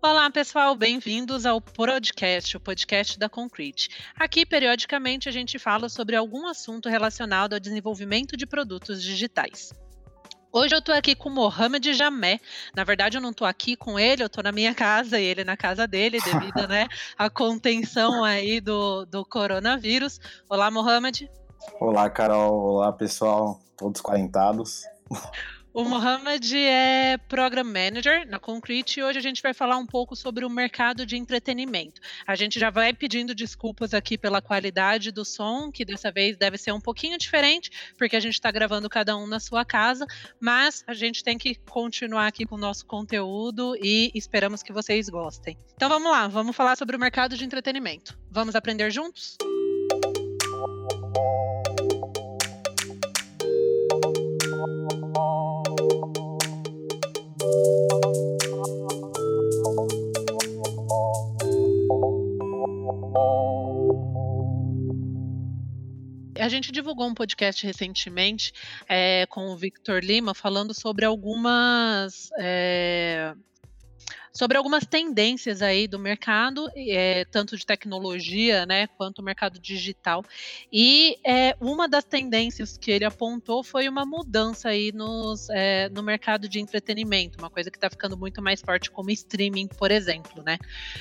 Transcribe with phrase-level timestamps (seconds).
[0.00, 3.88] Olá, pessoal, bem-vindos ao Podcast, o podcast da Concrete.
[4.14, 9.72] Aqui, periodicamente, a gente fala sobre algum assunto relacionado ao desenvolvimento de produtos digitais.
[10.52, 12.38] Hoje eu estou aqui com o Mohamed Jamé.
[12.76, 15.42] Na verdade, eu não estou aqui com ele, eu estou na minha casa e ele
[15.42, 16.86] na casa dele, devido né,
[17.18, 20.20] à contenção aí do, do coronavírus.
[20.48, 21.28] Olá, Mohamed.
[21.80, 22.54] Olá, Carol.
[22.54, 23.58] Olá, pessoal.
[23.76, 24.84] Todos quarentados.
[25.72, 30.16] O Mohamed é Program Manager na Concrete e hoje a gente vai falar um pouco
[30.16, 32.00] sobre o mercado de entretenimento.
[32.26, 36.56] A gente já vai pedindo desculpas aqui pela qualidade do som, que dessa vez deve
[36.56, 40.06] ser um pouquinho diferente, porque a gente está gravando cada um na sua casa,
[40.40, 45.08] mas a gente tem que continuar aqui com o nosso conteúdo e esperamos que vocês
[45.08, 45.56] gostem.
[45.74, 48.18] Então vamos lá, vamos falar sobre o mercado de entretenimento.
[48.30, 49.36] Vamos aprender juntos?
[66.40, 68.52] A gente divulgou um podcast recentemente
[68.88, 73.34] é, com o Victor Lima falando sobre algumas é,
[74.32, 80.24] sobre algumas tendências aí do mercado, é, tanto de tecnologia, né, quanto mercado digital.
[80.72, 86.02] E é, uma das tendências que ele apontou foi uma mudança aí nos, é, no
[86.02, 90.42] mercado de entretenimento, uma coisa que está ficando muito mais forte como streaming, por exemplo,
[90.42, 90.58] né?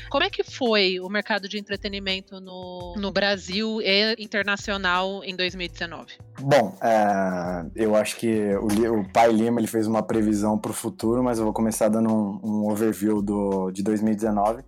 [0.10, 6.14] Como é que foi o mercado de entretenimento no, no Brasil e internacional em 2019?
[6.40, 10.74] Bom, é, eu acho que o, o Pai Lima ele fez uma previsão para o
[10.74, 14.64] futuro, mas eu vou começar dando um, um overview do, de 2019.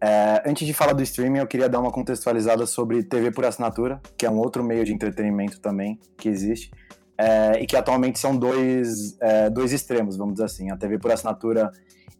[0.00, 4.00] É, antes de falar do streaming, eu queria dar uma contextualizada sobre TV por assinatura,
[4.16, 6.70] que é um outro meio de entretenimento também que existe,
[7.16, 10.70] é, e que atualmente são dois, é, dois extremos, vamos dizer assim.
[10.70, 11.70] A TV por assinatura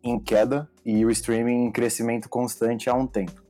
[0.03, 3.43] em queda e o streaming em crescimento constante há um tempo.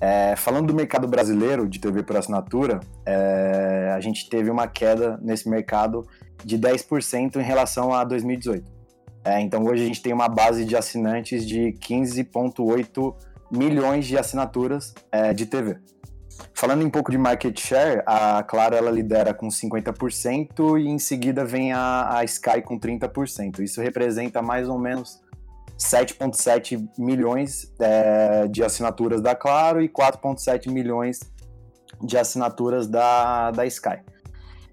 [0.00, 5.18] É, falando do mercado brasileiro de TV por assinatura, é, a gente teve uma queda
[5.22, 6.06] nesse mercado
[6.44, 8.75] de 10% em relação a 2018.
[9.26, 13.12] É, então hoje a gente tem uma base de assinantes de 15,8
[13.50, 15.78] milhões de assinaturas é, de TV.
[16.54, 21.44] Falando um pouco de market share, a Claro ela lidera com 50% e em seguida
[21.44, 23.58] vem a, a Sky com 30%.
[23.58, 25.20] Isso representa mais ou menos
[25.76, 31.18] 7,7 milhões é, de assinaturas da Claro e 4,7 milhões
[32.00, 33.98] de assinaturas da, da Sky.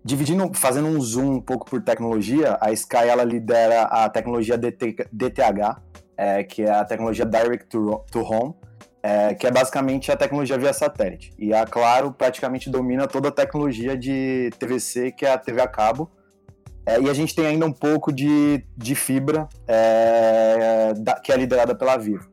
[0.06, 5.08] Dividindo, fazendo um zoom um pouco por tecnologia, a Sky ela lidera a tecnologia DT,
[5.12, 5.82] DTH,
[6.18, 8.54] é, que é a tecnologia Direct to, to Home,
[9.02, 11.34] é, que é basicamente a tecnologia via satélite.
[11.38, 15.68] E a Claro praticamente domina toda a tecnologia de TVC, que é a TV a
[15.68, 16.12] cabo.
[16.86, 21.38] É, e a gente tem ainda um pouco de, de fibra, é, da, que é
[21.38, 22.30] liderada pela Vivo.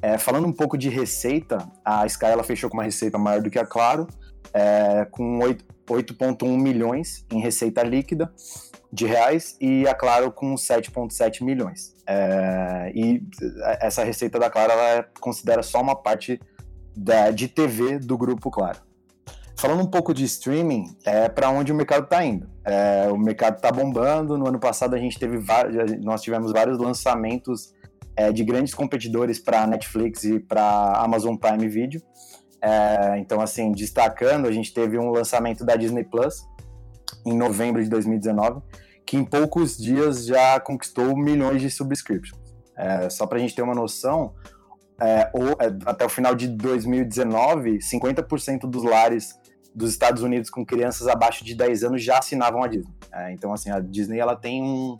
[0.00, 3.50] É, falando um pouco de receita, a Sky ela fechou com uma receita maior do
[3.50, 4.06] que a Claro,
[4.54, 5.40] é, com
[5.90, 8.32] 8,1 milhões em receita líquida
[8.92, 11.94] de reais e a Claro com 7,7 milhões.
[12.06, 13.22] É, e
[13.80, 16.40] essa receita da Claro ela considera só uma parte
[16.96, 18.78] da, de TV do grupo Claro.
[19.56, 22.48] Falando um pouco de streaming, é para onde o mercado está indo.
[22.64, 24.38] É, o mercado está bombando.
[24.38, 27.74] No ano passado a gente teve vários, nós tivemos vários lançamentos
[28.16, 32.00] é, de grandes competidores para Netflix e para Amazon Prime Video.
[32.62, 36.46] É, então, assim, destacando, a gente teve um lançamento da Disney Plus
[37.24, 38.60] em novembro de 2019,
[39.06, 42.38] que em poucos dias já conquistou milhões de subscriptions.
[42.76, 44.34] É, só para a gente ter uma noção,
[45.00, 45.30] é, é,
[45.86, 49.38] até o final de 2019, 50% dos lares
[49.74, 52.92] dos Estados Unidos com crianças abaixo de 10 anos já assinavam a Disney.
[53.12, 54.98] É, então, assim, a Disney ela tem um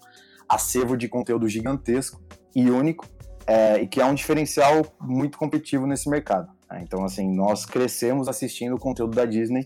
[0.49, 2.21] acervo de conteúdo gigantesco
[2.55, 3.07] e único,
[3.47, 6.49] é, e que é um diferencial muito competitivo nesse mercado.
[6.71, 6.81] Né?
[6.83, 9.65] Então, assim, nós crescemos assistindo o conteúdo da Disney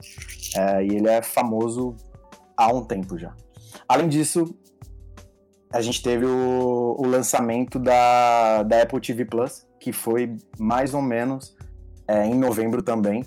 [0.57, 1.95] é, e ele é famoso
[2.57, 3.35] há um tempo já.
[3.89, 4.57] Além disso,
[5.73, 11.03] a gente teve o, o lançamento da, da Apple TV Plus, que foi mais ou
[11.03, 11.57] menos
[12.07, 13.25] é, em novembro também.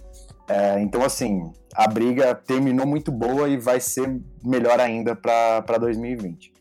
[0.49, 6.53] É, então, assim, a briga terminou muito boa e vai ser melhor ainda para 2020.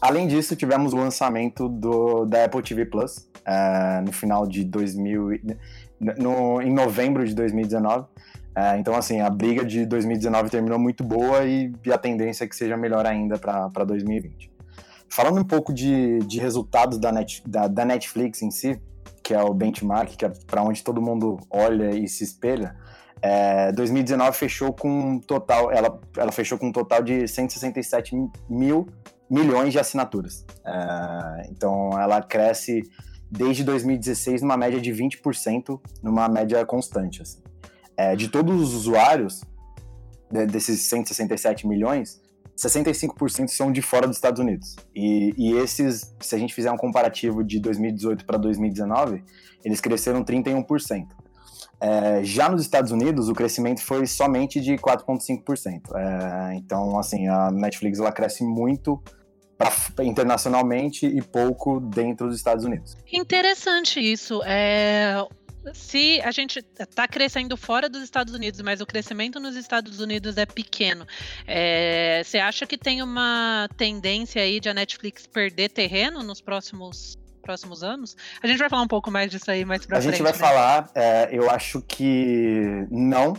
[0.00, 5.32] Além disso, tivemos o lançamento do, da Apple TV Plus é, no final de 2000,
[6.00, 8.06] no, em novembro de 2019.
[8.56, 12.46] É, então, assim, a briga de 2019 terminou muito boa e, e a tendência é
[12.46, 14.52] que seja melhor ainda para 2020.
[15.08, 18.80] Falando um pouco de, de resultados da, Net, da, da Netflix em si,
[19.22, 22.76] que é o benchmark, que é para onde todo mundo olha e se espelha,
[23.22, 28.14] é, 2019 fechou com um total, ela, ela fechou com um total de 167
[28.48, 28.86] mil
[29.30, 30.44] milhões de assinaturas.
[30.64, 32.82] É, então ela cresce
[33.30, 37.22] desde 2016 numa média de 20%, numa média constante.
[37.22, 37.42] Assim.
[37.96, 39.42] É, de todos os usuários,
[40.30, 42.20] desses 167 milhões,
[42.56, 44.76] 65% são de fora dos Estados Unidos.
[44.94, 49.24] E, e, esses, se a gente fizer um comparativo de 2018 para 2019,
[49.64, 51.06] eles cresceram 31%.
[51.80, 55.80] É, já nos Estados Unidos, o crescimento foi somente de 4,5%.
[55.94, 59.02] É, então, assim, a Netflix ela cresce muito
[59.56, 62.96] pra, internacionalmente e pouco dentro dos Estados Unidos.
[63.12, 64.42] Interessante isso.
[64.44, 65.24] É,
[65.72, 70.36] se a gente está crescendo fora dos Estados Unidos, mas o crescimento nos Estados Unidos
[70.36, 71.06] é pequeno,
[71.46, 77.18] é, você acha que tem uma tendência aí de a Netflix perder terreno nos próximos
[77.40, 78.16] próximos anos?
[78.42, 80.14] A gente vai falar um pouco mais disso aí mais pra a frente.
[80.14, 80.38] A gente vai né?
[80.38, 83.34] falar, é, eu acho que não,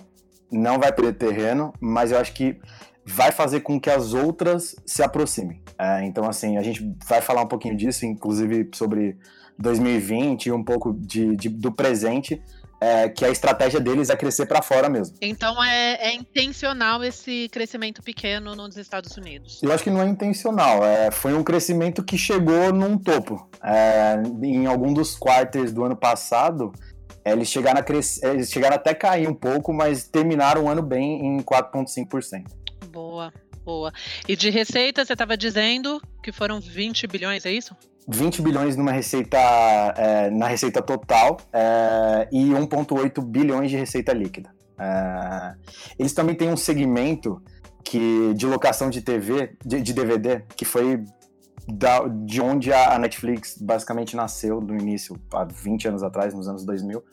[0.51, 2.59] não vai perder terreno, mas eu acho que
[3.05, 5.61] vai fazer com que as outras se aproximem.
[5.77, 9.17] É, então, assim, a gente vai falar um pouquinho disso, inclusive sobre
[9.57, 12.41] 2020 e um pouco de, de do presente,
[12.81, 15.15] é, que a estratégia deles é crescer para fora mesmo.
[15.21, 19.61] Então é, é, intencional esse crescimento pequeno nos Estados Unidos?
[19.63, 20.83] Eu acho que não é intencional.
[20.83, 23.49] É, foi um crescimento que chegou num topo.
[23.63, 26.71] É, em algum dos quartos do ano passado,
[27.23, 31.37] eles chegaram, a eles chegaram até cair um pouco, mas terminaram o ano bem em
[31.37, 32.43] 4,5%.
[32.95, 33.33] Boa,
[33.65, 33.91] boa.
[34.25, 37.75] E de receita, você estava dizendo que foram 20 bilhões, é isso?
[38.07, 39.37] 20 bilhões numa receita
[39.97, 44.49] é, na receita total é, e 1,8 bilhões de receita líquida.
[44.79, 45.55] É,
[45.99, 47.43] eles também têm um segmento
[47.83, 51.03] que de locação de TV, de, de DVD, que foi
[51.67, 56.63] da, de onde a Netflix basicamente nasceu no início, há 20 anos atrás, nos anos
[56.63, 57.03] 2000,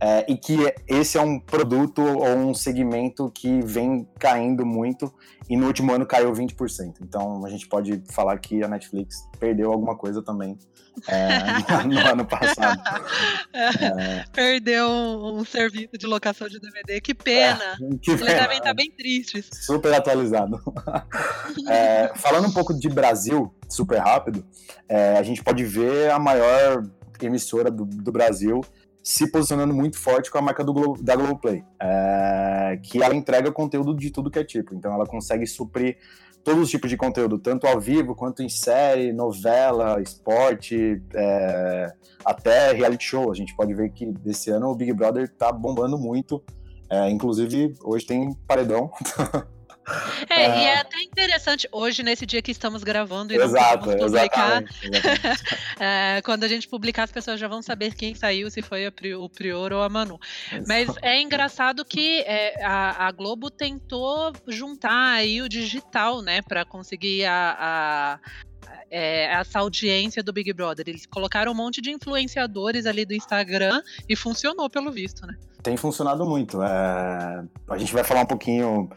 [0.00, 0.56] é, e que
[0.86, 5.12] esse é um produto ou um segmento que vem caindo muito
[5.48, 6.96] e no último ano caiu 20%.
[7.00, 10.58] Então a gente pode falar que a Netflix perdeu alguma coisa também
[11.08, 12.82] é, no, no, ano passado.
[13.52, 17.76] É, perdeu um, um, serviço de locação de DVD, que pena!
[17.80, 19.48] É, que devem estar bem tristes.
[19.52, 20.60] Super atualizado.
[21.68, 24.44] É, falando um pouco de Brasil, super rápido,
[24.88, 26.82] é, a gente pode ver a maior
[27.20, 28.60] emissora do, do Brasil
[29.06, 33.52] se posicionando muito forte com a marca do Glo da Globoplay, é, que ela entrega
[33.52, 34.74] conteúdo de tudo que é tipo.
[34.74, 35.96] Então ela consegue suprir
[36.42, 41.92] todos os tipos de conteúdo, tanto ao vivo quanto em série, novela, esporte, é,
[42.24, 43.30] até reality show.
[43.30, 46.42] A gente pode ver que desse ano o Big Brother tá bombando muito.
[46.90, 48.90] É, inclusive, hoje tem paredão.
[50.28, 53.96] É, é, e é até interessante, hoje, nesse dia que estamos gravando e Exato, não
[53.96, 54.64] publicar,
[55.78, 59.28] é, quando a gente publicar, as pessoas já vão saber quem saiu, se foi o
[59.28, 60.18] Prior ou a Manu.
[60.66, 66.64] Mas é engraçado que é, a, a, Globo tentou juntar aí o digital, né, para
[66.64, 68.18] conseguir a, a
[68.90, 70.84] é, essa audiência do Big Brother.
[70.88, 75.34] Eles colocaram um monte de influenciadores ali do Instagram e funcionou, pelo visto, né?
[75.62, 76.62] Tem funcionado muito.
[76.62, 77.44] É...
[77.68, 78.88] A gente vai falar um pouquinho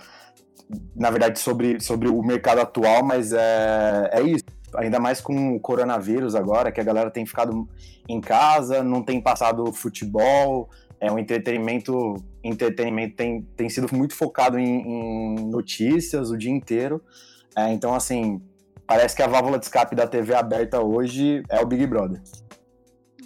[0.95, 4.43] na verdade, sobre, sobre o mercado atual, mas é, é isso.
[4.75, 7.67] Ainda mais com o coronavírus agora, que a galera tem ficado
[8.07, 10.69] em casa, não tem passado futebol,
[10.99, 17.01] é um entretenimento, entretenimento tem, tem sido muito focado em, em notícias o dia inteiro.
[17.55, 18.41] É, então, assim,
[18.85, 22.21] parece que a válvula de escape da TV aberta hoje é o Big Brother.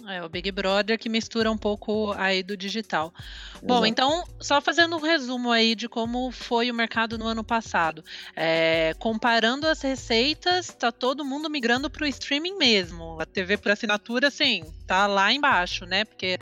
[0.08, 3.12] É o Big Brother que mistura um pouco aí do digital.
[3.16, 3.66] Exato.
[3.66, 8.04] Bom, então, só fazendo um resumo aí de como foi o mercado no ano passado.
[8.36, 13.20] É, comparando as receitas, tá todo mundo migrando para o streaming mesmo.
[13.20, 16.04] A TV por assinatura, sim, tá lá embaixo, né?
[16.04, 16.38] Porque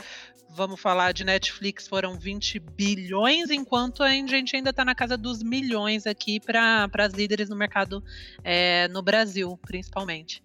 [0.49, 5.41] vamos falar de Netflix, foram 20 bilhões, enquanto a gente ainda está na casa dos
[5.41, 8.03] milhões aqui para as líderes no mercado
[8.43, 10.42] é, no Brasil, principalmente.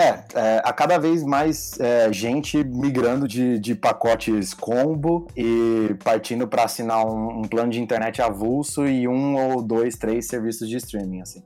[0.00, 6.48] É, é, a cada vez mais é, gente migrando de, de pacotes combo e partindo
[6.48, 10.78] para assinar um, um, plano de internet avulso e um ou dois, três serviços de
[10.78, 11.42] streaming, assim.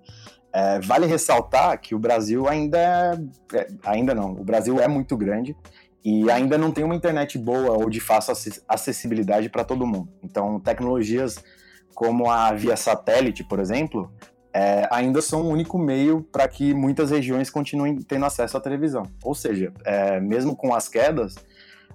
[0.52, 5.16] É, vale ressaltar que o Brasil ainda é, é ainda não, o Brasil é muito
[5.16, 5.56] grande
[6.04, 8.32] e ainda não tem uma internet boa ou de fácil
[8.68, 10.08] acessibilidade para todo mundo.
[10.22, 11.42] Então, tecnologias
[11.92, 14.12] como a via satélite, por exemplo,
[14.54, 19.02] é, ainda são o único meio para que muitas regiões continuem tendo acesso à televisão.
[19.22, 21.34] Ou seja, é, mesmo com as quedas,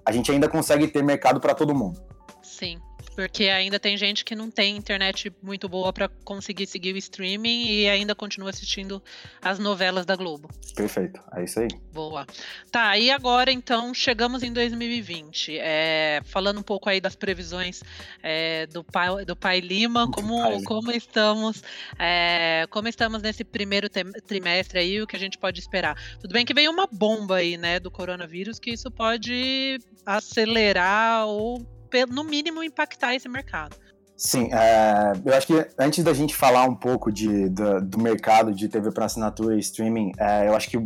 [0.04, 1.98] a gente ainda consegue ter mercado para todo mundo.
[2.42, 2.78] Sim,
[3.20, 7.66] Porque ainda tem gente que não tem internet muito boa para conseguir seguir o streaming
[7.66, 9.02] e ainda continua assistindo
[9.42, 10.48] as novelas da Globo.
[10.74, 11.68] Perfeito, é isso aí.
[11.92, 12.26] Boa.
[12.72, 15.58] Tá, e agora então chegamos em 2020.
[15.58, 17.82] É, falando um pouco aí das previsões
[18.22, 21.62] é, do, pai, do Pai Lima, como, como estamos
[21.98, 23.90] é, como estamos nesse primeiro
[24.26, 25.94] trimestre aí, o que a gente pode esperar.
[26.18, 31.79] Tudo bem que veio uma bomba aí, né, do coronavírus, que isso pode acelerar ou
[32.10, 33.76] no mínimo, impactar esse mercado.
[34.16, 38.52] Sim, é, eu acho que antes da gente falar um pouco de, do, do mercado
[38.52, 40.76] de TV para assinatura e streaming, é, eu acho que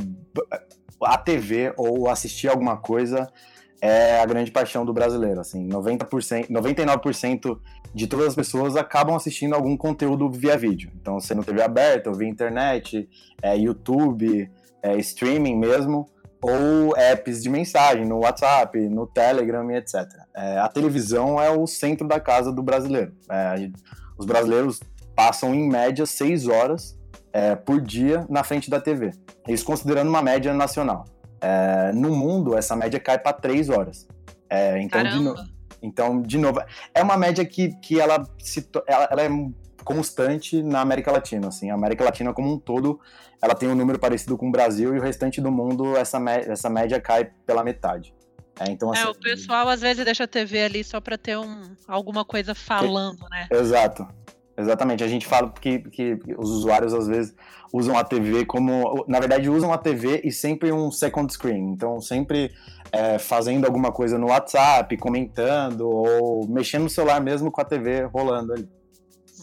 [1.02, 3.28] a TV ou assistir alguma coisa
[3.80, 5.40] é a grande paixão do brasileiro.
[5.40, 7.58] Assim, 90%, 99%
[7.92, 10.92] de todas as pessoas acabam assistindo algum conteúdo via vídeo.
[11.00, 13.08] Então, sendo TV aberta, ou via internet,
[13.42, 14.48] é, YouTube,
[14.82, 16.08] é, streaming mesmo
[16.46, 20.06] ou apps de mensagem no WhatsApp, no Telegram e etc.
[20.36, 23.14] É, a televisão é o centro da casa do brasileiro.
[23.30, 23.70] É,
[24.18, 24.80] os brasileiros
[25.16, 26.98] passam, em média, seis horas
[27.32, 29.12] é, por dia na frente da TV.
[29.48, 31.06] Isso considerando uma média nacional.
[31.40, 34.06] É, no mundo, essa média cai para três horas.
[34.50, 35.34] É, então, de no...
[35.82, 36.62] então, de novo,
[36.94, 39.28] é uma média que, que ela, se, ela, ela é
[39.82, 41.48] constante na América Latina.
[41.48, 43.00] Assim, a América Latina como um todo,
[43.42, 46.70] ela tem um número parecido com o Brasil e o restante do mundo essa, essa
[46.70, 48.14] média cai pela metade.
[48.60, 51.36] É, então, assim, é, o pessoal às vezes deixa a TV ali só para ter
[51.36, 53.48] um, alguma coisa falando, né?
[53.50, 54.06] Exato.
[54.56, 55.02] Exatamente.
[55.02, 57.34] A gente fala que, que os usuários às vezes
[57.72, 59.04] usam a TV como.
[59.08, 61.70] Na verdade, usam a TV e sempre um second screen.
[61.70, 62.52] Então, sempre
[62.92, 68.04] é, fazendo alguma coisa no WhatsApp, comentando, ou mexendo no celular mesmo com a TV
[68.04, 68.68] rolando ali.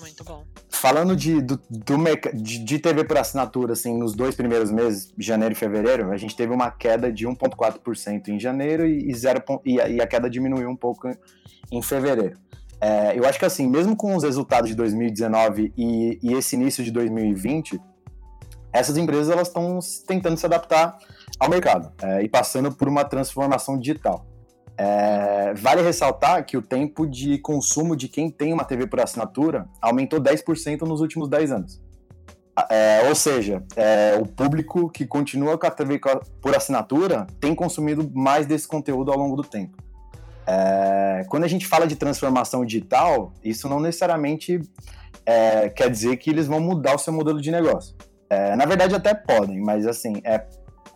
[0.01, 0.43] Muito bom.
[0.67, 1.95] Falando de, do, do
[2.33, 6.35] de, de TV por assinatura, assim, nos dois primeiros meses, janeiro e fevereiro, a gente
[6.35, 10.27] teve uma queda de 1,4% em janeiro e, e, 0, e, a, e a queda
[10.27, 11.07] diminuiu um pouco
[11.71, 12.35] em fevereiro.
[12.81, 16.83] É, eu acho que assim, mesmo com os resultados de 2019 e, e esse início
[16.83, 17.79] de 2020,
[18.73, 19.77] essas empresas elas estão
[20.07, 20.97] tentando se adaptar
[21.39, 24.25] ao mercado é, e passando por uma transformação digital.
[24.83, 29.67] É, vale ressaltar que o tempo de consumo de quem tem uma TV por assinatura
[29.79, 31.79] aumentou 10% nos últimos 10 anos.
[32.67, 36.01] É, ou seja, é, o público que continua com a TV
[36.41, 39.77] por assinatura tem consumido mais desse conteúdo ao longo do tempo.
[40.47, 44.59] É, quando a gente fala de transformação digital, isso não necessariamente
[45.23, 47.95] é, quer dizer que eles vão mudar o seu modelo de negócio.
[48.27, 50.13] É, na verdade, até podem, mas assim,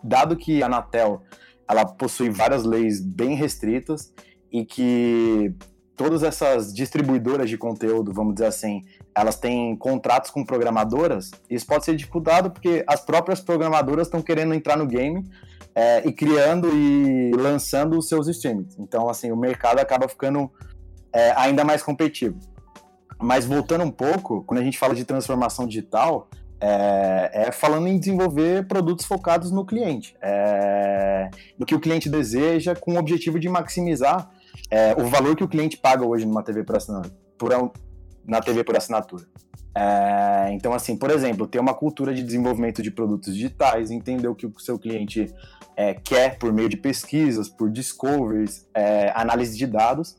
[0.04, 1.22] dado que a Anatel
[1.68, 4.14] ela possui várias leis bem restritas
[4.52, 5.54] e que
[5.96, 8.84] todas essas distribuidoras de conteúdo, vamos dizer assim,
[9.16, 14.54] elas têm contratos com programadoras, isso pode ser dificultado porque as próprias programadoras estão querendo
[14.54, 15.24] entrar no game
[15.74, 18.76] é, e criando e lançando os seus streams.
[18.80, 20.52] Então, assim, o mercado acaba ficando
[21.14, 22.38] é, ainda mais competitivo.
[23.22, 28.00] Mas voltando um pouco, quando a gente fala de transformação digital, é, é, falando em
[28.00, 33.50] desenvolver produtos focados no cliente, é, no que o cliente deseja, com o objetivo de
[33.50, 34.32] maximizar
[34.70, 37.72] é, o valor que o cliente paga hoje numa TV por assinatura,
[38.26, 39.26] na TV por assinatura.
[39.78, 44.36] É, então, assim, por exemplo, ter uma cultura de desenvolvimento de produtos digitais, entender o
[44.36, 45.34] que o seu cliente
[45.76, 50.16] é, quer por meio de pesquisas, por discoveries, é, análise de dados,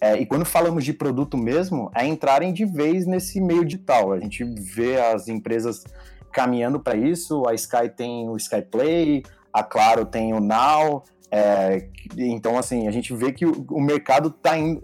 [0.00, 4.12] é, e quando falamos de produto mesmo, é entrarem de vez nesse meio digital.
[4.12, 5.84] A gente vê as empresas
[6.32, 7.46] caminhando para isso.
[7.46, 11.04] A Sky tem o Sky Play, a Claro tem o Now.
[11.30, 14.80] É, então, assim, a gente vê que o, o mercado está indo.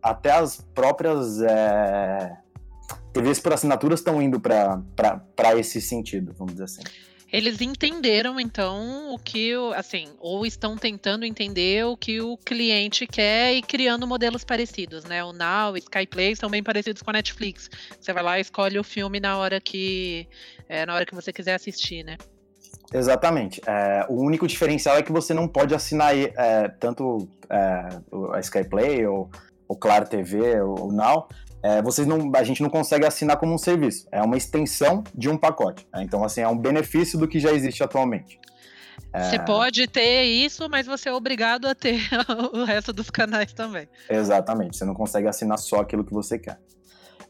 [0.00, 2.36] Até as próprias é,
[3.12, 6.82] TVs por assinaturas estão indo para esse sentido, vamos dizer assim.
[7.30, 13.52] Eles entenderam, então, o que, assim, ou estão tentando entender o que o cliente quer
[13.52, 15.22] e criando modelos parecidos, né?
[15.22, 17.68] O Now, Skyplay são bem parecidos com a Netflix.
[18.00, 20.26] Você vai lá e escolhe o filme na hora que,
[20.68, 22.16] é, na hora que você quiser assistir, né?
[22.92, 23.60] Exatamente.
[23.66, 27.88] É, o único diferencial é que você não pode assinar é, tanto é,
[28.32, 29.30] a Skyplay ou
[29.68, 31.28] o Claro TV ou o Now,
[31.62, 34.06] é, vocês não, a gente não consegue assinar como um serviço.
[34.12, 35.86] É uma extensão de um pacote.
[35.92, 36.02] Né?
[36.02, 38.38] Então, assim, é um benefício do que já existe atualmente.
[39.12, 39.24] É...
[39.24, 42.00] Você pode ter isso, mas você é obrigado a ter
[42.52, 43.88] o resto dos canais também.
[44.08, 44.76] Exatamente.
[44.76, 46.58] Você não consegue assinar só aquilo que você quer.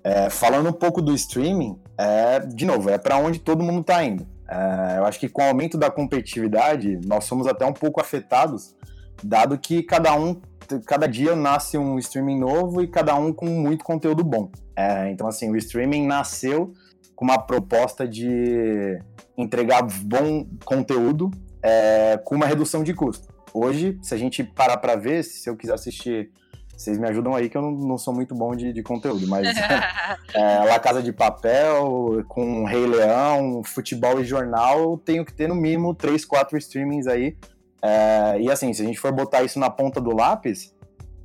[0.04, 4.02] É, falando um pouco do streaming, é, de novo, é para onde todo mundo está
[4.04, 4.26] indo.
[4.48, 8.74] É, eu acho que com o aumento da competitividade, nós somos até um pouco afetados,
[9.22, 10.40] dado que cada um
[10.86, 14.50] cada dia nasce um streaming novo e cada um com muito conteúdo bom.
[14.76, 16.72] É, então, assim, o streaming nasceu
[17.16, 18.98] com uma proposta de
[19.36, 21.30] entregar bom conteúdo
[21.62, 23.28] é, com uma redução de custo.
[23.52, 26.30] Hoje, se a gente parar para ver, se eu quiser assistir
[26.76, 29.48] Vocês me ajudam aí que eu não, não sou muito bom de, de conteúdo, mas
[30.32, 35.48] é, La Casa de Papel, com Rei Leão, futebol e jornal, eu tenho que ter
[35.48, 37.36] no mínimo três, quatro streamings aí.
[37.82, 40.74] É, e assim, se a gente for botar isso na ponta do lápis,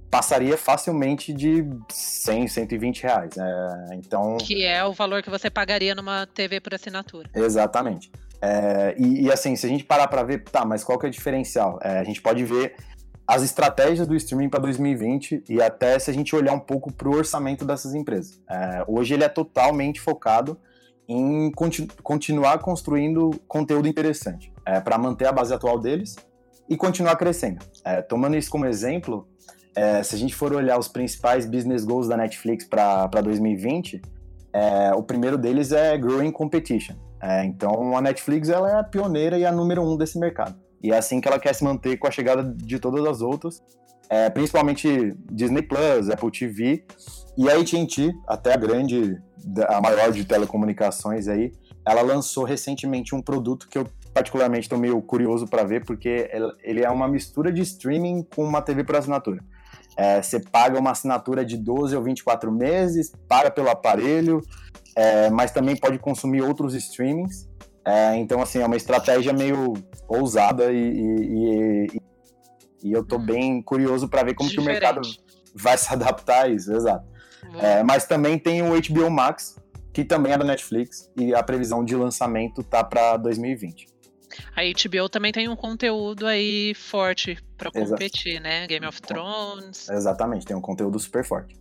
[0.10, 3.36] passaria facilmente de 100, 120 reais.
[3.38, 4.38] É, então...
[4.38, 7.30] Que é o valor que você pagaria numa TV por assinatura.
[7.34, 8.12] Exatamente.
[8.40, 11.10] É, e, e, assim, se a gente parar para ver, tá, mas qual que é
[11.10, 11.80] o diferencial?
[11.82, 12.76] É, a gente pode ver
[13.26, 17.08] as estratégias do streaming para 2020 e até se a gente olhar um pouco para
[17.08, 18.42] o orçamento dessas empresas.
[18.50, 20.60] É, hoje ele é totalmente focado
[21.08, 26.16] em continu continuar construindo conteúdo interessante é, para manter a base atual deles
[26.70, 27.64] e continuar crescendo.
[27.84, 29.28] É, tomando isso como exemplo,
[29.76, 34.02] é, se a gente for olhar os principais business goals da Netflix para 2020,
[34.54, 36.96] é, o primeiro deles é Growing Competition.
[37.22, 40.56] É, então a Netflix ela é a pioneira e a número um desse mercado.
[40.82, 43.64] E é assim que ela quer se manter com a chegada de todas as outras,
[44.10, 46.86] é, principalmente Disney Plus, Apple TV
[47.38, 49.18] e a AT&T, até a grande,
[49.68, 51.54] a maior de telecomunicações aí,
[51.88, 56.30] ela lançou recentemente um produto que eu particularmente estou meio curioso para ver, porque
[56.64, 59.44] ele é uma mistura de streaming com uma TV por assinatura.
[59.98, 64.42] É, você paga uma assinatura de 12 ou 24 meses, paga pelo aparelho,
[64.96, 67.50] é, mas também pode consumir outros streamings.
[67.86, 69.74] É, então, assim, é uma estratégia meio
[70.08, 72.02] ousada e, e, e,
[72.84, 73.26] e eu tô hum.
[73.26, 75.02] bem curioso para ver como que o mercado
[75.54, 77.06] vai se adaptar a isso, exato.
[77.60, 79.60] É, mas também tem o HBO Max,
[79.92, 83.93] que também é da Netflix, e a previsão de lançamento tá para 2020.
[84.56, 88.44] A HBO também tem um conteúdo aí forte para competir, Exato.
[88.44, 88.68] né?
[88.68, 89.90] Game of Thrones.
[89.90, 91.56] Exatamente, tem um conteúdo super forte.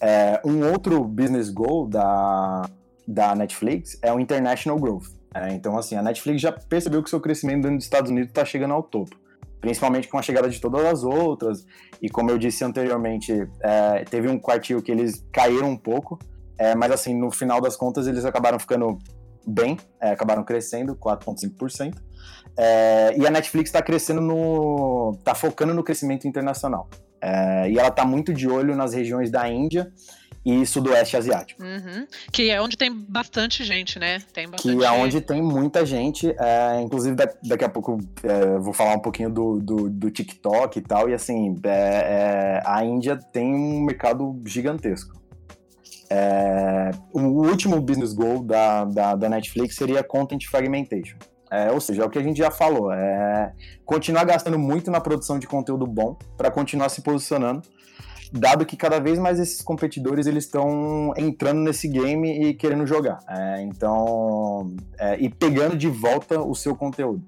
[0.00, 2.68] É, um outro business goal da,
[3.06, 5.22] da Netflix é o International Growth.
[5.34, 8.44] É, então, assim, a Netflix já percebeu que seu crescimento dentro dos Estados Unidos está
[8.44, 9.16] chegando ao topo.
[9.60, 11.64] Principalmente com a chegada de todas as outras.
[12.00, 16.18] E como eu disse anteriormente, é, teve um quartil que eles caíram um pouco.
[16.58, 18.98] É, mas, assim, no final das contas, eles acabaram ficando
[19.46, 21.94] bem, é, acabaram crescendo 4,5%.
[22.56, 25.16] É, e a Netflix está crescendo no.
[25.18, 26.88] está focando no crescimento internacional.
[27.20, 29.92] É, e ela está muito de olho nas regiões da Índia
[30.44, 31.62] e Sudoeste Asiático.
[31.62, 32.06] Uhum.
[32.32, 34.18] Que é onde tem bastante gente, né?
[34.32, 36.34] Tem bastante que é onde tem muita gente.
[36.38, 40.82] É, inclusive, daqui a pouco é, vou falar um pouquinho do, do, do, TikTok e
[40.82, 41.08] tal.
[41.08, 45.20] E assim, é, é a Índia tem um mercado gigantesco.
[46.10, 51.16] É, o último business goal da, da, da Netflix seria content fragmentation.
[51.52, 53.52] É, ou seja, é o que a gente já falou, é
[53.84, 57.60] continuar gastando muito na produção de conteúdo bom para continuar se posicionando,
[58.32, 63.18] dado que cada vez mais esses competidores eles estão entrando nesse game e querendo jogar.
[63.28, 67.22] É, então, é, e pegando de volta o seu conteúdo.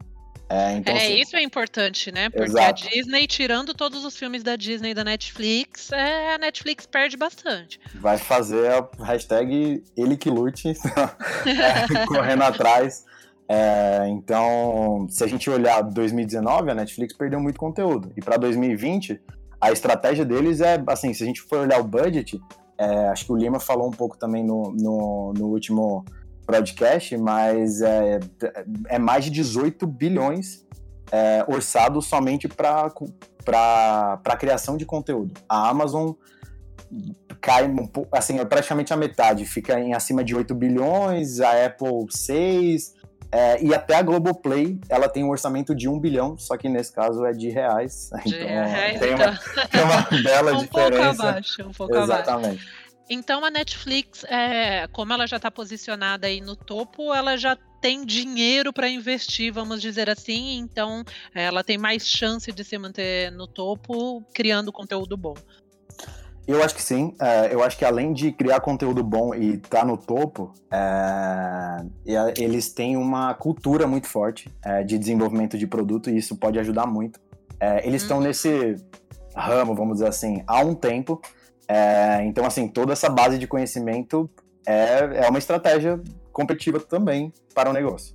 [0.49, 2.31] É, então, é assim, isso é importante, né?
[2.31, 2.87] Porque exato.
[2.87, 7.19] a Disney, tirando todos os filmes da Disney e da Netflix, é, a Netflix perde
[7.19, 7.79] bastante.
[7.97, 10.73] Vai fazer a hashtag ele que lute,
[12.09, 13.05] correndo atrás
[13.49, 18.11] é, então, se a gente olhar 2019, a Netflix perdeu muito conteúdo.
[18.17, 19.21] E para 2020,
[19.61, 22.41] a estratégia deles é, assim, se a gente for olhar o budget,
[22.79, 26.05] é, acho que o Lima falou um pouco também no, no, no último
[26.47, 28.21] podcast, mas é,
[28.89, 30.65] é, mais de 18 bilhões
[31.13, 32.93] é, orçado somente para
[34.25, 35.35] a criação de conteúdo.
[35.49, 36.13] A Amazon
[37.41, 41.67] cai um pouco, assim, é praticamente a metade, fica em acima de 8 bilhões, a
[41.67, 42.95] Apple 6,
[43.35, 46.93] é, e até a Globoplay, ela tem um orçamento de um bilhão, só que nesse
[46.93, 48.11] caso é de reais.
[48.25, 49.27] De então, reais, tem, então.
[49.27, 50.63] Uma, tem uma bela um diferença.
[50.63, 52.47] Um pouco abaixo, um pouco Exatamente.
[52.47, 52.85] abaixo.
[53.11, 58.07] Então a Netflix, é, como ela já está posicionada aí no topo, ela já tem
[58.07, 63.49] dinheiro para investir, vamos dizer assim, então ela tem mais chance de se manter no
[63.49, 65.35] topo criando conteúdo bom.
[66.47, 67.15] Eu acho que sim.
[67.21, 72.33] É, eu acho que além de criar conteúdo bom e estar tá no topo, é,
[72.37, 76.87] eles têm uma cultura muito forte é, de desenvolvimento de produto e isso pode ajudar
[76.87, 77.19] muito.
[77.59, 78.25] É, eles estão uhum.
[78.25, 78.77] nesse
[79.35, 81.21] ramo, vamos dizer assim, há um tempo.
[81.67, 84.29] É, então, assim, toda essa base de conhecimento
[84.67, 88.15] é, é uma estratégia competitiva também para o negócio.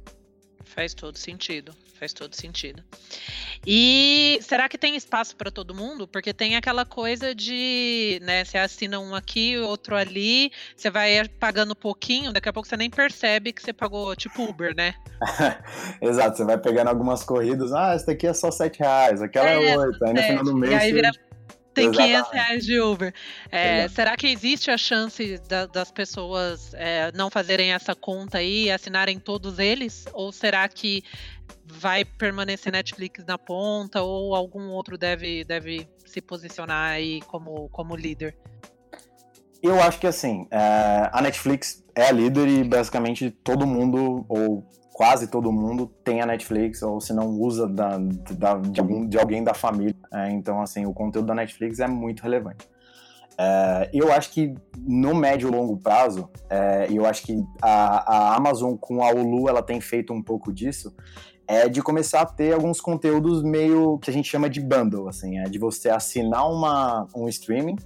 [0.65, 1.74] Faz todo sentido.
[2.00, 2.82] Faz todo sentido.
[3.68, 6.08] E será que tem espaço para todo mundo?
[6.08, 11.76] Porque tem aquela coisa de, né, você assina um aqui, outro ali, você vai pagando
[11.76, 14.96] pouquinho, daqui a pouco você nem percebe que você pagou, tipo Uber, né?
[16.02, 19.72] Exato, você vai pegando algumas corridas, ah, essa daqui é só sete reais, aquela é,
[19.72, 20.72] é oito, aí no final do mês.
[20.72, 21.12] E aí vira
[21.73, 23.13] tem 500 reais de Uber.
[23.51, 28.65] É, será que existe a chance da, das pessoas é, não fazerem essa conta aí
[28.65, 30.05] e assinarem todos eles?
[30.13, 31.03] Ou será que
[31.65, 37.95] vai permanecer Netflix na ponta ou algum outro deve, deve se posicionar aí como, como
[37.95, 38.36] líder?
[39.62, 44.65] Eu acho que assim, é, a Netflix é a líder e basicamente todo mundo, ou
[45.00, 47.98] quase todo mundo, tem a Netflix, ou se não usa da,
[48.32, 49.96] da de, algum, de alguém da família.
[50.14, 52.68] É, então, assim, o conteúdo da Netflix é muito relevante.
[53.38, 58.36] É, eu acho que no médio e longo prazo, é, eu acho que a, a
[58.36, 60.94] Amazon com a Hulu ela tem feito um pouco disso,
[61.48, 65.40] é de começar a ter alguns conteúdos meio que a gente chama de bundle, assim,
[65.40, 67.78] é de você assinar uma, um streaming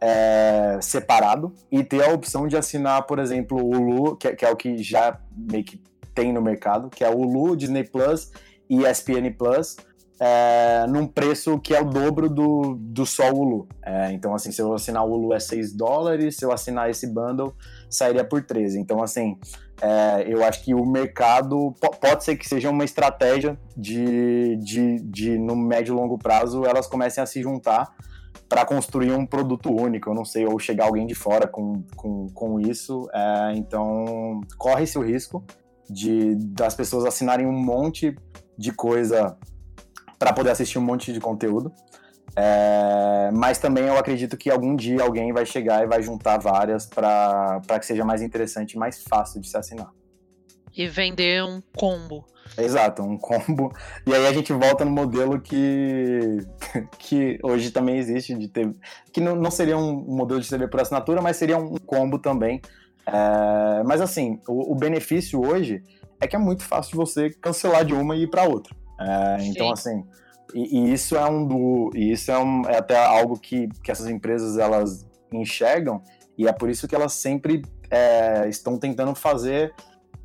[0.00, 4.50] é, separado e ter a opção de assinar, por exemplo, o Hulu, que, que, é
[4.52, 5.82] o que já meio que
[6.16, 8.32] tem no mercado, que é o Hulu, Disney Plus
[8.68, 9.76] e ESPN Plus,
[10.18, 13.68] é, num preço que é o dobro do, do só Hulu.
[13.84, 17.06] É, então, assim, se eu assinar o Hulu é 6 dólares, se eu assinar esse
[17.06, 17.54] bundle,
[17.90, 18.80] sairia por 13.
[18.80, 19.38] Então, assim,
[19.80, 25.38] é, eu acho que o mercado pode ser que seja uma estratégia de, de, de
[25.38, 27.94] no médio e longo prazo, elas comecem a se juntar
[28.48, 32.28] para construir um produto único, eu não sei, ou chegar alguém de fora com, com,
[32.28, 33.08] com isso.
[33.12, 35.44] É, então, corre-se o risco
[35.88, 38.16] de das pessoas assinarem um monte
[38.58, 39.36] de coisa
[40.18, 41.72] para poder assistir um monte de conteúdo.
[42.38, 46.84] É, mas também eu acredito que algum dia alguém vai chegar e vai juntar várias
[46.84, 49.90] para que seja mais interessante e mais fácil de se assinar.
[50.76, 52.26] E vender um combo.
[52.58, 53.72] Exato, um combo.
[54.06, 56.38] E aí a gente volta no modelo que,
[56.98, 58.74] que hoje também existe de TV,
[59.10, 62.60] que não, não seria um modelo de TV por assinatura, mas seria um combo também.
[63.06, 65.82] É, mas assim, o, o, benefício hoje
[66.20, 68.74] é que é muito fácil você cancelar de uma e ir para outra.
[69.00, 70.04] É, então assim,
[70.52, 73.92] e, e, isso é um do, e isso é, um, é até algo que, que
[73.92, 76.02] essas empresas elas enxergam
[76.36, 79.72] e é por isso que elas sempre é, estão tentando fazer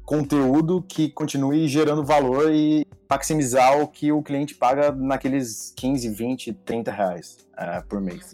[0.04, 6.54] conteúdo que continue gerando valor e maximizar o que o cliente paga naqueles 15, 20,
[6.54, 8.34] 30 reais é, por mês.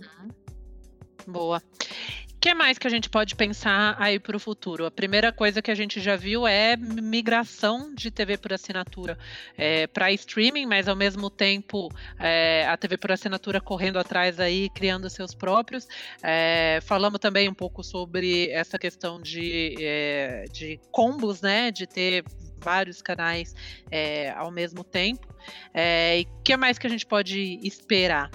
[1.27, 1.61] Boa
[2.47, 4.85] que mais que a gente pode pensar aí para o futuro?
[4.85, 9.19] A primeira coisa que a gente já viu é migração de TV por assinatura
[9.57, 14.69] é, para streaming, mas ao mesmo tempo é, a TV por assinatura correndo atrás aí,
[14.69, 15.89] criando seus próprios.
[16.23, 21.69] É, falamos também um pouco sobre essa questão de, é, de combos, né?
[21.69, 22.23] De ter
[22.59, 23.53] vários canais
[23.91, 25.27] é, ao mesmo tempo.
[25.73, 28.31] É, e o que mais que a gente pode esperar?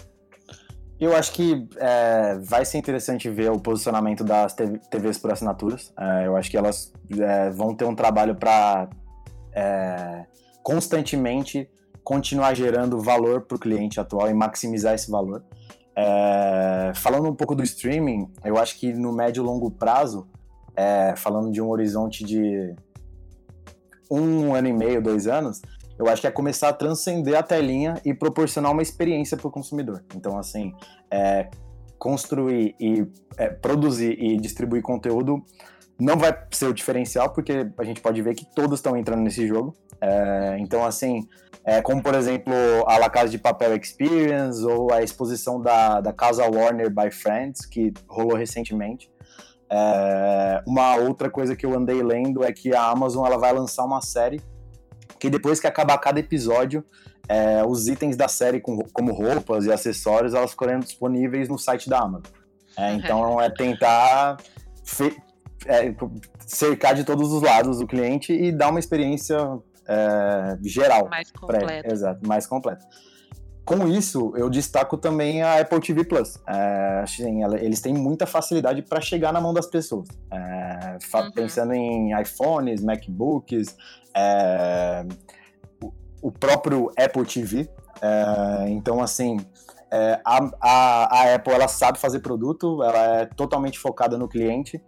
[1.02, 5.92] Eu acho que é, vai ser interessante ver o posicionamento das TVs por assinaturas.
[5.98, 8.88] É, eu acho que elas é, vão ter um trabalho para
[9.52, 10.24] é,
[10.62, 11.68] constantemente
[12.04, 15.42] continuar gerando valor para o cliente atual e maximizar esse valor.
[15.96, 20.28] É, falando um pouco do streaming, eu acho que no médio e longo prazo,
[20.76, 22.76] é, falando de um horizonte de
[24.08, 25.62] um ano e meio, dois anos,
[26.02, 29.50] eu acho que é começar a transcender a telinha e proporcionar uma experiência para o
[29.50, 30.04] consumidor.
[30.16, 30.72] Então, assim,
[31.08, 31.48] é,
[31.96, 35.44] construir e é, produzir e distribuir conteúdo
[36.00, 39.46] não vai ser o diferencial, porque a gente pode ver que todos estão entrando nesse
[39.46, 39.76] jogo.
[40.00, 41.28] É, então, assim,
[41.64, 42.52] é, como por exemplo
[42.88, 47.64] a La Casa de Papel Experience ou a exposição da, da Casa Warner by Friends,
[47.64, 49.08] que rolou recentemente.
[49.70, 53.84] É, uma outra coisa que eu andei lendo é que a Amazon ela vai lançar
[53.84, 54.42] uma série
[55.22, 56.84] que depois que acabar cada episódio,
[57.28, 61.88] é, os itens da série, com, como roupas e acessórios, elas ficarão disponíveis no site
[61.88, 62.32] da Amazon.
[62.76, 64.38] É, então é tentar
[65.64, 65.94] é,
[66.44, 69.38] cercar de todos os lados o cliente e dar uma experiência
[69.86, 71.08] é, geral.
[71.08, 71.92] Mais completa.
[71.92, 72.84] Exato, mais completa.
[73.64, 76.36] Com isso, eu destaco também a Apple TV Plus.
[76.48, 80.08] É, assim, ela, eles têm muita facilidade para chegar na mão das pessoas.
[80.30, 81.30] É, uhum.
[81.30, 83.76] Pensando em iPhones, MacBooks,
[84.14, 85.04] é,
[86.20, 87.70] o próprio Apple TV.
[88.00, 89.36] É, então, assim,
[89.92, 94.82] é, a, a, a, Apple ela sabe fazer produto, ela é totalmente focada no cliente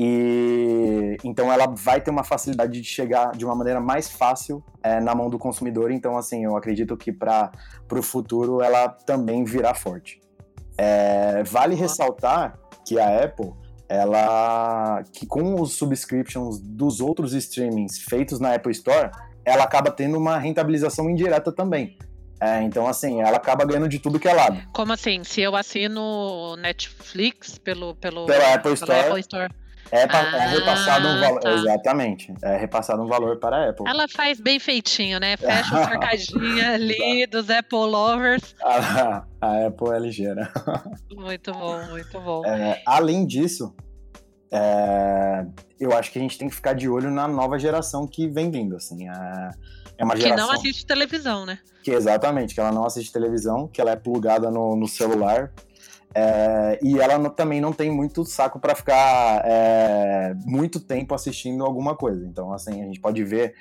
[0.00, 5.00] e então ela vai ter uma facilidade de chegar de uma maneira mais fácil é,
[5.00, 5.90] na mão do consumidor.
[5.90, 7.50] Então, assim, eu acredito que para
[7.90, 10.20] o futuro ela também virá forte.
[10.76, 12.56] É, vale ressaltar
[12.86, 13.52] que a Apple
[13.88, 19.10] ela que com os subscriptions dos outros streamings feitos na Apple Store,
[19.44, 21.98] ela acaba tendo uma rentabilização indireta também.
[22.40, 24.62] É, então, assim, ela acaba ganhando de tudo que é lado.
[24.72, 25.24] Como assim?
[25.24, 29.52] Se eu assino Netflix pelo, pelo, pela Apple Store, Apple Store
[29.90, 31.40] É, ah, é repassado um valor.
[31.40, 31.52] Tá.
[31.52, 32.34] Exatamente.
[32.42, 33.86] É repassado um valor para a Apple.
[33.88, 35.36] Ela faz bem feitinho, né?
[35.36, 38.54] Fecha o cercadinho ali dos Apple Lovers.
[38.62, 40.52] A, a Apple é ligeira.
[41.14, 42.46] Muito bom, muito bom.
[42.46, 43.74] É, além disso,
[44.52, 45.44] é,
[45.80, 48.50] eu acho que a gente tem que ficar de olho na nova geração que vem
[48.50, 49.08] vindo, assim.
[49.08, 49.50] É,
[49.98, 50.36] é uma geração...
[50.36, 51.58] Que não assiste televisão, né?
[51.82, 55.52] Que exatamente, que ela não assiste televisão, que ela é plugada no, no celular.
[56.14, 61.64] É, e ela no, também não tem muito saco para ficar é, muito tempo assistindo
[61.64, 62.24] alguma coisa.
[62.26, 63.54] Então, assim, a gente pode ver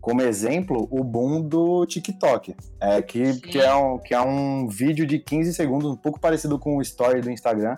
[0.00, 5.06] como exemplo o boom do TikTok, é, que, que, é um, que é um vídeo
[5.06, 7.76] de 15 segundos, um pouco parecido com o story do Instagram,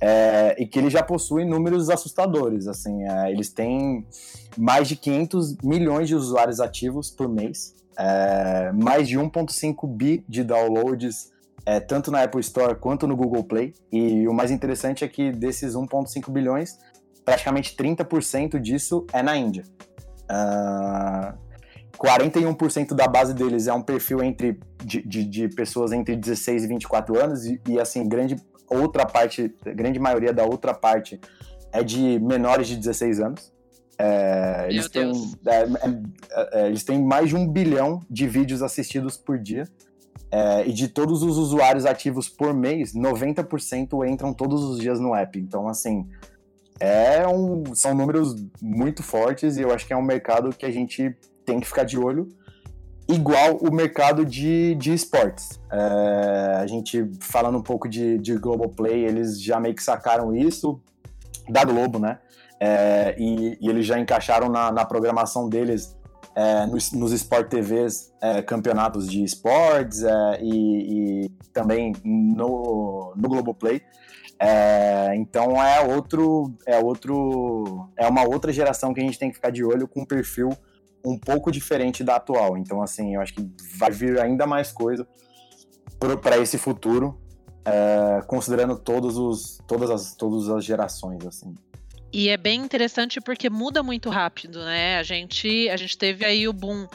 [0.00, 2.66] é, e que ele já possui números assustadores.
[2.66, 4.06] Assim, é, eles têm
[4.56, 10.42] mais de 500 milhões de usuários ativos por mês, é, mais de 1,5 bi de
[10.42, 11.29] downloads,
[11.66, 13.74] é, tanto na Apple Store quanto no Google Play.
[13.92, 16.78] E o mais interessante é que desses 1,5 bilhões,
[17.24, 19.64] praticamente 30% disso é na Índia.
[20.30, 21.36] Uh,
[21.98, 26.66] 41% da base deles é um perfil entre de, de, de, pessoas entre 16 e
[26.66, 28.36] 24 anos, e, e assim, grande
[28.68, 31.20] outra parte, grande maioria da outra parte
[31.72, 33.52] é de menores de 16 anos.
[33.98, 35.12] É, eles, têm,
[35.46, 39.68] é, é, é, eles têm mais de um bilhão de vídeos assistidos por dia.
[40.32, 45.14] É, e de todos os usuários ativos por mês, 90% entram todos os dias no
[45.14, 45.38] app.
[45.38, 46.08] Então, assim,
[46.78, 50.70] é um, são números muito fortes e eu acho que é um mercado que a
[50.70, 52.28] gente tem que ficar de olho
[53.12, 55.60] igual o mercado de, de esportes.
[55.70, 60.80] É, a gente falando um pouco de, de Globoplay, eles já meio que sacaram isso
[61.48, 62.18] da Globo, né?
[62.58, 65.96] É, e, e, eles já encaixaram na, na programação deles
[66.40, 73.28] é, nos, nos Sport TVs é, campeonatos de esportes é, e, e, também no, no
[73.28, 73.82] Globoplay.
[74.38, 79.34] É, então é outro, é outro, é uma outra geração que a gente tem que
[79.34, 80.48] ficar de olho com um perfil
[81.04, 82.56] um pouco diferente da atual.
[82.56, 85.06] Então, assim, eu acho que vai vir ainda mais coisa
[86.22, 87.20] para esse futuro,
[87.66, 91.54] é, considerando todos os, todas, as, todas as gerações, assim.
[92.12, 94.98] E é bem interessante porque muda muito rápido, né?
[94.98, 96.88] A gente, a gente teve aí o boom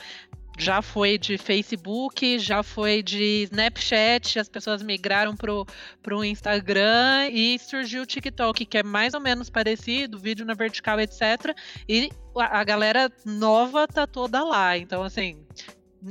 [0.58, 5.65] já foi de Facebook, já foi de Snapchat, as pessoas migraram pro,
[6.01, 10.99] pro Instagram e surgiu o TikTok, que é mais ou menos parecido, vídeo na vertical,
[10.99, 11.56] etc.
[11.88, 14.78] E a, a galera nova tá toda lá.
[14.78, 15.45] Então, assim,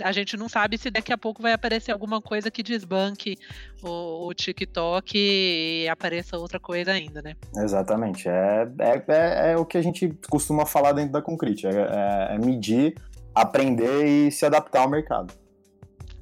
[0.03, 3.37] a gente não sabe se daqui a pouco vai aparecer alguma coisa que desbanque
[3.83, 7.35] o, o TikTok e apareça outra coisa ainda, né?
[7.57, 8.29] Exatamente.
[8.29, 11.67] É, é, é, é o que a gente costuma falar dentro da Concrete.
[11.67, 12.95] É, é, é medir
[13.35, 15.35] aprender e se adaptar ao mercado.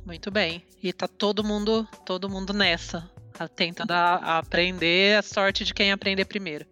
[0.06, 0.64] Muito bem.
[0.82, 3.08] E tá todo mundo, todo mundo nessa,
[3.54, 6.64] tentando a, aprender a sorte de quem aprender primeiro.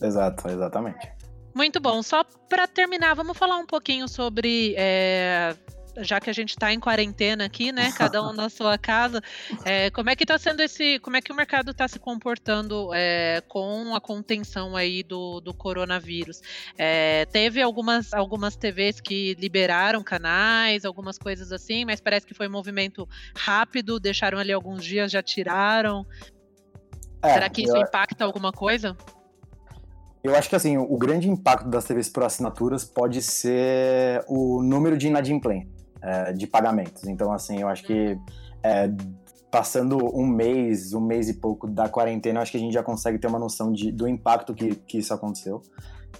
[0.00, 1.10] Exato, exatamente.
[1.54, 2.02] Muito bom.
[2.02, 5.54] Só para terminar, vamos falar um pouquinho sobre é,
[6.00, 7.92] já que a gente está em quarentena aqui, né?
[7.96, 9.22] Cada um na sua casa.
[9.64, 10.98] É, como é que está sendo esse.
[11.00, 15.52] Como é que o mercado está se comportando é, com a contenção aí do, do
[15.54, 16.40] coronavírus?
[16.76, 22.48] É, teve algumas, algumas TVs que liberaram canais, algumas coisas assim, mas parece que foi
[22.48, 26.06] um movimento rápido, deixaram ali alguns dias, já tiraram.
[27.22, 27.82] É, Será que isso eu...
[27.82, 28.96] impacta alguma coisa?
[30.22, 34.98] Eu acho que assim, o grande impacto das TVs por assinaturas pode ser o número
[34.98, 37.04] de inadimplência é, de pagamentos.
[37.04, 38.18] Então, assim, eu acho que
[38.62, 38.90] é,
[39.50, 43.18] passando um mês, um mês e pouco da quarentena, acho que a gente já consegue
[43.18, 45.62] ter uma noção de, do impacto que, que isso aconteceu.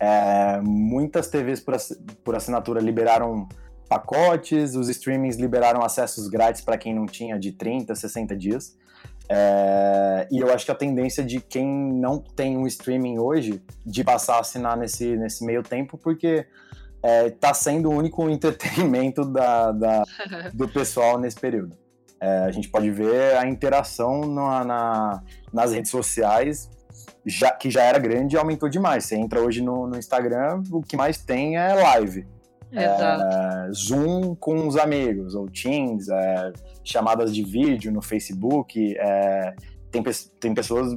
[0.00, 1.76] É, muitas TVs por,
[2.24, 3.48] por assinatura liberaram
[3.88, 8.76] pacotes, os streamings liberaram acessos grátis para quem não tinha de 30, 60 dias.
[9.30, 14.02] É, e eu acho que a tendência de quem não tem um streaming hoje, de
[14.02, 16.46] passar a assinar nesse, nesse meio tempo, porque
[17.02, 20.02] está é, sendo o único entretenimento da, da
[20.52, 21.76] do pessoal nesse período.
[22.20, 26.68] É, a gente pode ver a interação na, na, nas redes sociais,
[27.24, 29.04] já, que já era grande e aumentou demais.
[29.04, 32.26] Você entra hoje no, no Instagram, o que mais tem é live.
[32.70, 36.52] É, Zoom com os amigos, ou Teams, é,
[36.84, 38.96] chamadas de vídeo no Facebook.
[38.98, 39.54] É,
[39.90, 40.02] tem,
[40.38, 40.96] tem pessoas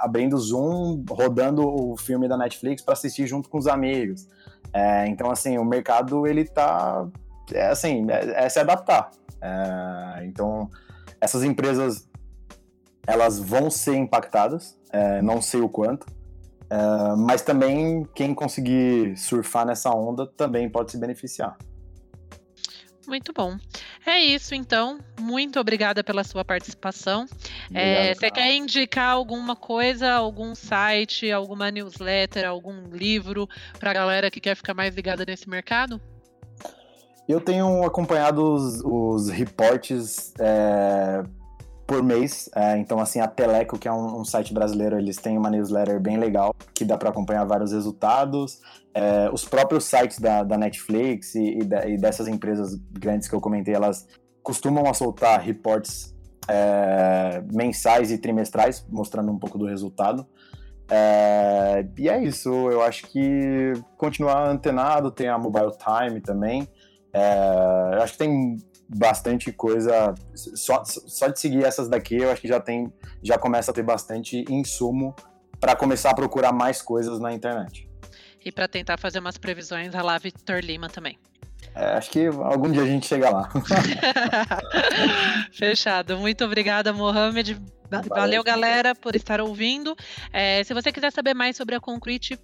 [0.00, 4.26] abrindo Zoom, rodando o filme da Netflix para assistir junto com os amigos.
[4.72, 7.06] É, então, assim, o mercado, ele tá,
[7.52, 9.10] é, assim, é, é se adaptar.
[9.40, 10.70] É, então,
[11.20, 12.08] essas empresas,
[13.06, 16.06] elas vão ser impactadas, é, não sei o quanto,
[16.68, 16.76] é,
[17.16, 21.56] mas também quem conseguir surfar nessa onda também pode se beneficiar.
[23.06, 23.56] Muito bom.
[24.04, 24.98] É isso, então.
[25.20, 27.26] Muito obrigada pela sua participação.
[27.72, 34.30] É, você quer indicar alguma coisa, algum site, alguma newsletter, algum livro para a galera
[34.30, 36.00] que quer ficar mais ligada nesse mercado?
[37.28, 41.24] Eu tenho acompanhado os, os reportes é,
[41.86, 42.50] por mês.
[42.54, 46.00] É, então, assim, a Teleco, que é um, um, site brasileiro, eles têm uma newsletter
[46.00, 48.60] bem legal que dá para acompanhar vários resultados.
[48.92, 53.40] É, os próprios sites da, da Netflix e, e, e, dessas empresas grandes que eu
[53.40, 54.06] comentei, elas
[54.42, 56.14] costumam soltar reportes
[56.48, 60.26] é, mensais e trimestrais, mostrando um pouco do resultado.
[60.88, 66.68] É, e é isso, eu acho que continuar antenado, tem a Mobile Time também.
[67.12, 68.56] É, eu acho que tem
[68.88, 70.14] bastante coisa.
[70.34, 73.82] Só, só de seguir essas daqui, eu acho que já tem, já começa a ter
[73.82, 75.14] bastante insumo
[75.60, 77.88] para começar a procurar mais coisas na internet.
[78.44, 81.18] E para tentar fazer umas previsões, a lá Victor Lima também.
[81.74, 83.50] É, acho que algum dia a gente chega lá.
[85.52, 86.16] Fechado.
[86.16, 87.60] Muito obrigada, Mohamed.
[87.90, 89.94] Valeu, Valeu galera, por estar ouvindo.
[90.32, 92.38] É, se você quiser saber mais sobre a Concrete,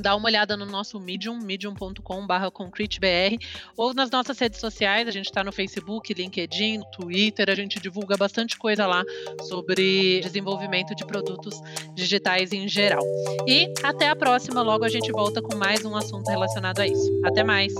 [0.00, 3.38] dá uma olhada no nosso Medium, medium.com.br concretebr,
[3.76, 8.16] ou nas nossas redes sociais, a gente está no Facebook, LinkedIn, Twitter, a gente divulga
[8.16, 9.02] bastante coisa lá
[9.42, 11.60] sobre desenvolvimento de produtos
[11.94, 13.04] digitais em geral.
[13.46, 17.20] E até a próxima, logo a gente volta com mais um assunto relacionado a isso.
[17.24, 17.72] Até mais!